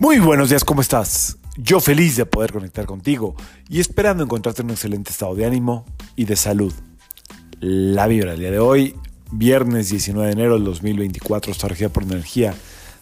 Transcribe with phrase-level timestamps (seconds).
[0.00, 1.36] Muy buenos días, ¿cómo estás?
[1.58, 3.34] Yo feliz de poder conectar contigo
[3.68, 5.84] y esperando encontrarte en un excelente estado de ánimo
[6.16, 6.72] y de salud.
[7.60, 8.96] La vibra del día de hoy,
[9.30, 12.54] viernes 19 de enero del 2024, está regida por energía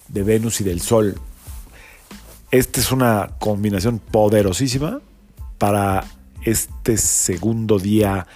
[0.09, 1.15] de Venus y del Sol.
[2.51, 5.01] Esta es una combinación poderosísima
[5.57, 6.05] para
[6.43, 8.27] este segundo día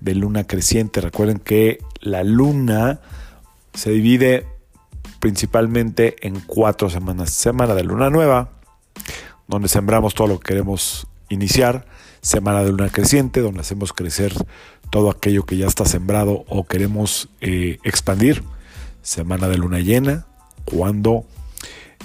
[0.00, 1.00] de luna creciente.
[1.00, 2.98] Recuerden que la luna
[3.74, 4.57] se divide
[5.20, 7.30] principalmente en cuatro semanas.
[7.30, 8.50] Semana de luna nueva,
[9.46, 11.86] donde sembramos todo lo que queremos iniciar.
[12.20, 14.32] Semana de luna creciente, donde hacemos crecer
[14.90, 18.42] todo aquello que ya está sembrado o queremos eh, expandir.
[19.02, 20.26] Semana de luna llena,
[20.64, 21.24] cuando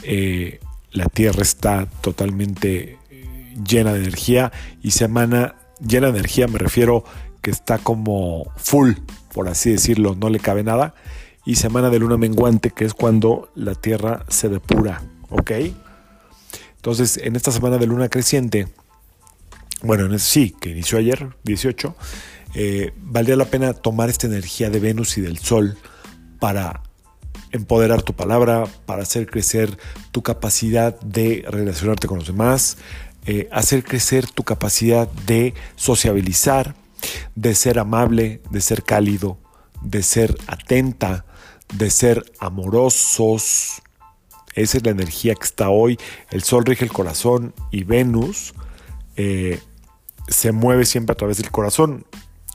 [0.03, 0.59] eh,
[0.91, 4.51] la Tierra está totalmente eh, llena de energía.
[4.81, 5.55] Y semana
[5.85, 7.03] llena de energía me refiero
[7.41, 8.93] que está como full,
[9.33, 10.95] por así decirlo, no le cabe nada
[11.45, 15.51] y semana de luna menguante, que es cuando la Tierra se depura, ¿ok?
[16.75, 18.67] Entonces, en esta semana de luna creciente,
[19.81, 21.95] bueno, en sí, que inició ayer, 18,
[22.55, 25.77] eh, valdría la pena tomar esta energía de Venus y del Sol
[26.39, 26.81] para
[27.51, 29.77] empoderar tu palabra, para hacer crecer
[30.11, 32.77] tu capacidad de relacionarte con los demás,
[33.25, 36.75] eh, hacer crecer tu capacidad de sociabilizar,
[37.35, 39.37] de ser amable, de ser cálido,
[39.81, 41.25] de ser atenta,
[41.73, 43.81] de ser amorosos.
[44.55, 45.97] Esa es la energía que está hoy.
[46.29, 48.53] El Sol rige el corazón y Venus
[49.15, 49.59] eh,
[50.27, 52.05] se mueve siempre a través del corazón.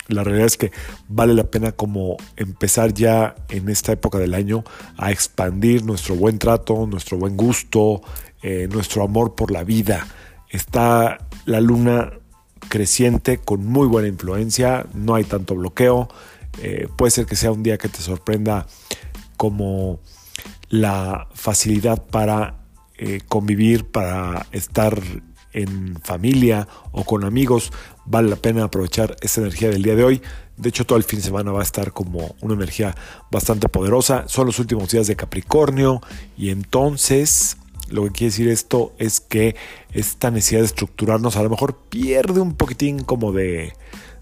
[0.08, 0.72] La realidad es que
[1.08, 4.64] vale la pena como empezar ya en esta época del año
[4.96, 8.00] a expandir nuestro buen trato, nuestro buen gusto,
[8.42, 10.06] eh, nuestro amor por la vida.
[10.48, 12.12] Está la luna
[12.70, 16.08] creciente con muy buena influencia, no hay tanto bloqueo.
[16.62, 18.66] Eh, puede ser que sea un día que te sorprenda
[19.38, 20.00] como
[20.68, 22.58] la facilidad para
[22.98, 25.00] eh, convivir, para estar
[25.54, 27.72] en familia o con amigos,
[28.04, 30.22] vale la pena aprovechar esa energía del día de hoy.
[30.56, 32.94] De hecho, todo el fin de semana va a estar como una energía
[33.30, 34.24] bastante poderosa.
[34.28, 36.02] Son los últimos días de Capricornio
[36.36, 37.56] y entonces
[37.88, 39.56] lo que quiere decir esto es que
[39.92, 43.72] esta necesidad de estructurarnos a lo mejor pierde un poquitín como de,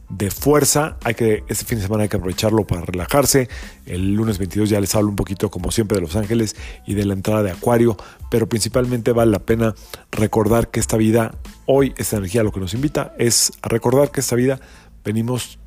[0.08, 0.96] de fuerza.
[1.04, 3.48] Hay que, este fin de semana hay que aprovecharlo para relajarse.
[3.86, 6.56] El lunes 22 ya les hablo un poquito, como siempre, de Los Ángeles
[6.86, 7.96] y de la entrada de Acuario,
[8.30, 9.74] pero principalmente vale la pena
[10.10, 11.34] recordar que esta vida,
[11.66, 14.60] hoy, esta energía lo que nos invita es a recordar que esta vida
[15.04, 15.58] venimos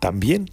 [0.00, 0.50] también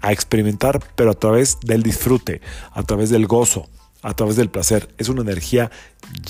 [0.00, 2.40] a experimentar, pero a través del disfrute,
[2.72, 3.68] a través del gozo,
[4.02, 4.88] a través del placer.
[4.98, 5.70] Es una energía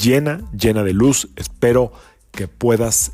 [0.00, 1.28] llena, llena de luz.
[1.36, 1.92] Espero
[2.32, 3.12] que puedas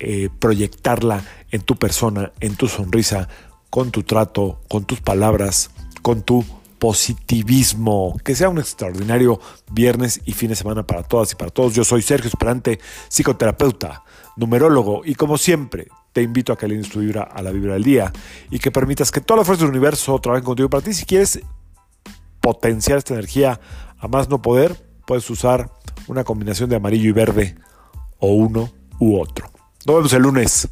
[0.00, 3.28] eh, proyectarla en tu persona, en tu sonrisa,
[3.70, 5.70] con tu trato, con tus palabras,
[6.02, 6.44] con tu
[6.78, 8.16] positivismo.
[8.24, 9.40] Que sea un extraordinario
[9.70, 11.74] viernes y fin de semana para todas y para todos.
[11.74, 12.78] Yo soy Sergio Esperante,
[13.08, 14.04] psicoterapeuta,
[14.36, 17.84] numerólogo y como siempre te invito a que alines tu vibra a la vibra del
[17.84, 18.12] día
[18.50, 20.92] y que permitas que toda la fuerza del universo trabaje contigo para ti.
[20.92, 21.40] Si quieres
[22.40, 23.60] potenciar esta energía
[23.98, 24.76] a más no poder,
[25.06, 25.70] puedes usar
[26.06, 27.56] una combinación de amarillo y verde
[28.18, 29.53] o uno u otro.
[29.86, 30.68] Nos vemos el lunes.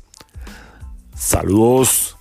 [1.15, 2.17] Saludos.